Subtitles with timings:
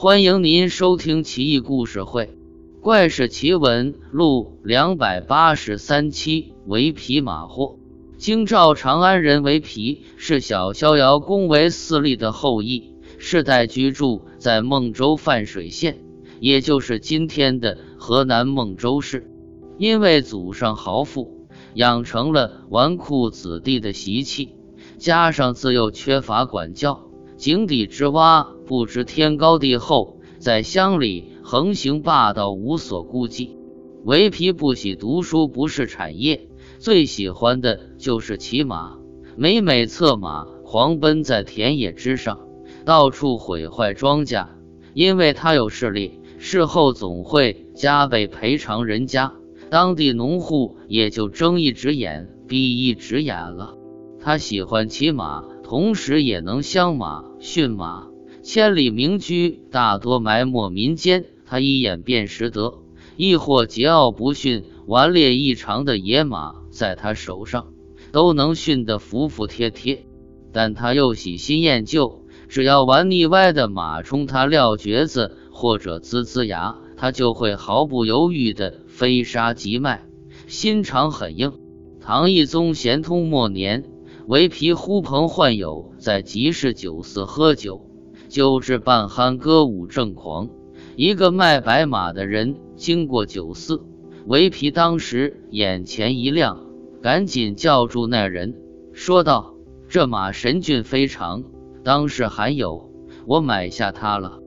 [0.00, 2.26] 欢迎您收听《奇异故事会·
[2.80, 6.54] 怪事奇闻录》两百八十三期。
[6.66, 7.78] 为皮马货，
[8.16, 15.98] 京兆长安人为皮是小逍遥公为四立的后裔，世代居住在孟州泛水县，
[16.38, 19.30] 也就是今天的河南孟州市。
[19.78, 24.54] 因为祖上豪富，养成了纨绔子弟的习气，
[24.96, 27.07] 加上自幼缺乏管教。
[27.38, 33.56] 井底之蛙，不知天高地厚，在乡里横行霸道，无所顾忌。
[34.04, 36.48] 维皮不喜读书，不是产业，
[36.80, 38.98] 最喜欢的就是骑马，
[39.36, 42.40] 每每策马狂奔在田野之上，
[42.84, 44.48] 到处毁坏庄稼。
[44.92, 49.32] 因为他有势力，事后总会加倍赔偿人家，
[49.70, 53.76] 当地农户也就睁一只眼闭一只眼了。
[54.18, 55.44] 他喜欢骑马。
[55.68, 58.06] 同时也能相马驯马，
[58.42, 62.78] 千里名驹大多埋没民间，他一眼便识得；
[63.18, 67.66] 亦或桀骜不驯、顽劣异常的野马，在他手上
[68.12, 70.06] 都能驯得服服帖帖。
[70.54, 80.06] 但他又喜新厌旧，只要玩腻歪的马冲他撂蹶子或者呲呲牙，他就会毫不犹豫地飞沙即脉，
[80.46, 81.52] 心肠很硬。
[82.00, 83.84] 唐懿宗咸通末年。
[84.28, 87.88] 维皮呼朋唤友，在集市酒肆喝酒，
[88.28, 90.50] 酒至半酣，歌舞正狂。
[90.96, 93.80] 一个卖白马的人经过酒肆，
[94.26, 96.62] 维皮当时眼前一亮，
[97.00, 98.54] 赶紧叫住那人，
[98.92, 99.54] 说道
[99.88, 101.42] ：“这马神俊非常，
[101.82, 102.92] 当世罕有，
[103.24, 104.40] 我买下它了。”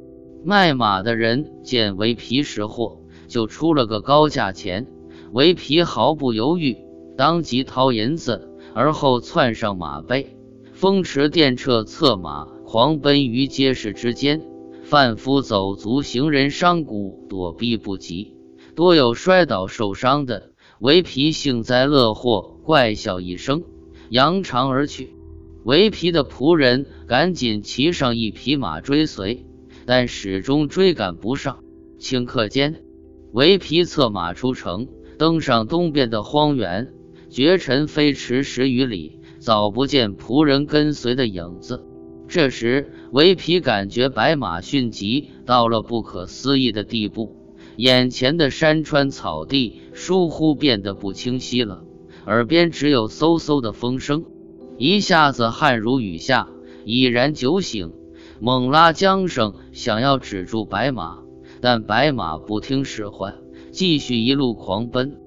[0.45, 4.85] 卖马的人见维皮识货，就出了个高价钱。
[5.31, 6.77] 维皮毫不犹豫，
[7.17, 8.47] 当即掏银子。
[8.73, 10.35] 而后窜上马背，
[10.73, 14.41] 风驰电掣，策马狂奔于街市之间。
[14.83, 16.91] 贩夫走卒、行人商贾
[17.29, 18.35] 躲避不及，
[18.75, 20.51] 多有摔倒受伤的。
[20.79, 23.63] 维皮幸灾乐祸，怪笑一声，
[24.09, 25.15] 扬长而去。
[25.63, 29.45] 维皮的仆人赶紧骑上一匹马追随，
[29.85, 31.59] 但始终追赶不上。
[31.99, 32.83] 顷刻间，
[33.31, 34.87] 维皮策马出城，
[35.19, 36.91] 登上东边的荒原。
[37.31, 41.85] 绝尘飞驰十余里，早不见仆人跟随的影子。
[42.27, 47.37] 这时，维皮感觉白马迅疾到了不可思议的地步，
[47.77, 51.85] 眼前的山川草地疏忽变得不清晰了，
[52.25, 54.25] 耳边只有嗖嗖的风声，
[54.77, 56.49] 一下子汗如雨下，
[56.83, 57.93] 已然酒醒，
[58.41, 61.19] 猛拉缰绳想要止住白马，
[61.61, 63.35] 但白马不听使唤，
[63.71, 65.17] 继续一路狂奔。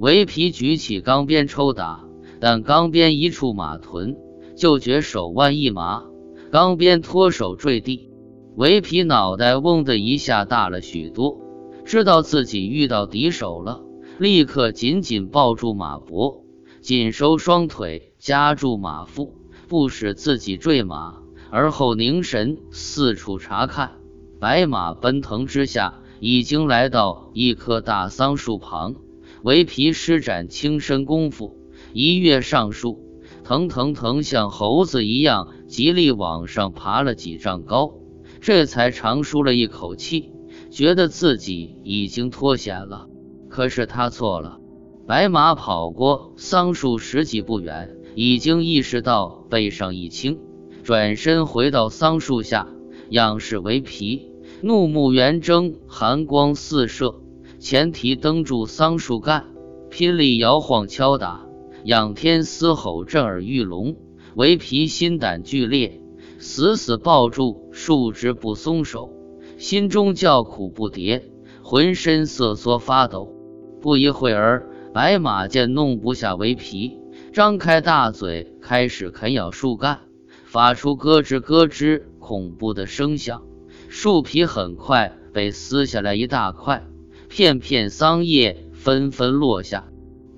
[0.00, 2.06] 维皮举起钢鞭抽打，
[2.40, 4.16] 但钢鞭一触马臀，
[4.56, 6.04] 就觉手腕一麻，
[6.50, 8.08] 钢鞭脱手坠地。
[8.56, 11.38] 维皮脑袋嗡的一下大了许多，
[11.84, 13.82] 知道自己遇到敌手了，
[14.18, 16.46] 立刻紧紧抱住马脖，
[16.80, 19.34] 紧收双腿，夹住马腹，
[19.68, 21.16] 不使自己坠马。
[21.50, 23.98] 而后凝神四处查看，
[24.40, 28.94] 白马奔腾之下，已经来到一棵大桑树旁。
[29.42, 31.56] 维皮施展轻身功夫，
[31.94, 33.00] 一跃上树，
[33.42, 37.94] 腾腾腾，像猴子一样，极力往上爬了几丈高，
[38.40, 40.30] 这才长舒了一口气，
[40.70, 43.06] 觉得自己已经脱险了。
[43.48, 44.60] 可是他错了，
[45.06, 50.38] 白马跑过桑树十几步远，已经意识到背上一轻，
[50.84, 52.68] 转身回到桑树下，
[53.08, 54.28] 仰视维皮，
[54.62, 57.22] 怒目圆睁，寒光四射。
[57.60, 59.44] 前蹄蹬住桑树干，
[59.90, 61.44] 拼力摇晃敲打，
[61.84, 63.96] 仰天嘶吼，震耳欲聋。
[64.34, 66.00] 维皮心胆俱裂，
[66.38, 69.12] 死死抱住树枝不松手，
[69.58, 71.20] 心中叫苦不迭，
[71.62, 73.30] 浑身瑟缩发抖。
[73.82, 76.96] 不一会儿，白马见弄不下维皮，
[77.34, 79.98] 张开大嘴开始啃咬树干，
[80.46, 83.42] 发出咯吱咯吱恐怖的声响。
[83.90, 86.86] 树皮很快被撕下来一大块。
[87.30, 89.88] 片片桑叶纷纷落下，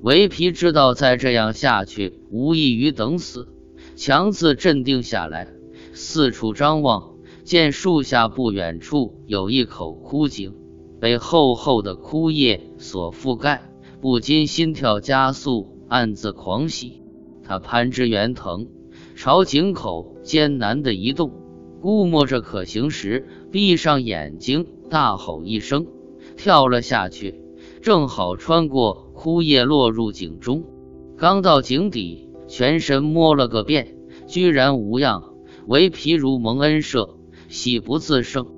[0.03, 3.49] 维皮知道再这样下去无异于等死，
[3.97, 5.49] 强自镇定下来，
[5.95, 10.53] 四处张望，见树下不远处有一口枯井，
[11.01, 13.73] 被厚厚的枯叶所覆盖，
[14.03, 17.01] 不禁心跳加速，暗自狂喜。
[17.43, 18.69] 他攀枝圆藤，
[19.17, 21.33] 朝井口艰难地移动，
[21.81, 25.87] 估摸着可行时，闭上眼睛，大吼一声。
[26.43, 27.41] 跳了下去，
[27.83, 30.65] 正好穿过枯叶落入井中。
[31.17, 33.95] 刚到井底，全身摸了个遍，
[34.27, 35.23] 居然无恙。
[35.69, 37.11] 唯皮如蒙恩赦，
[37.47, 38.49] 喜不自胜。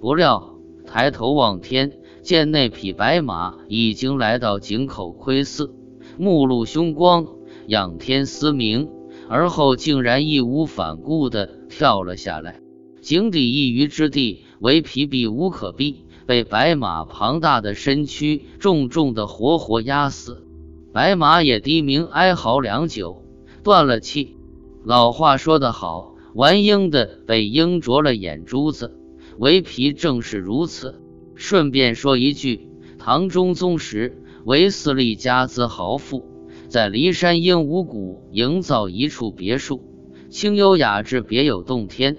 [0.00, 0.54] 不料
[0.86, 5.68] 抬头望天，见那匹白马已经来到井口窥伺，
[6.16, 7.26] 目露凶光，
[7.66, 8.88] 仰天嘶鸣，
[9.28, 12.60] 而后竟然义无反顾地跳了下来。
[13.00, 20.46] 井底一隅之地，为皮避无可避，被白马庞大的身躯重重地活活压死。
[20.90, 23.22] 白马也低鸣哀嚎良久，
[23.62, 24.38] 断了气。
[24.82, 28.96] 老话说得好，玩鹰的被鹰啄了眼珠子，
[29.36, 31.02] 韦皮正是如此。
[31.34, 32.66] 顺便说一句，
[32.98, 36.24] 唐中宗时，韦斯利家资豪富，
[36.68, 39.82] 在骊山鹦鹉谷营造一处别墅，
[40.30, 42.16] 清幽雅致，别有洞天。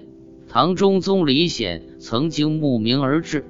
[0.48, 3.44] 唐中宗李显曾经慕名而至，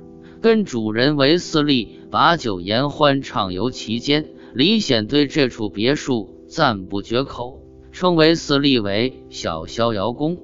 [0.44, 4.26] 跟主人韦斯利把酒言欢，畅游其间。
[4.52, 7.62] 李显对这处别墅赞不绝口，
[7.92, 10.36] 称韦斯利为小逍遥宫。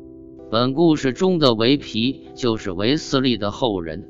[0.50, 4.08] 本故事中的韦皮就是韦斯利的后人。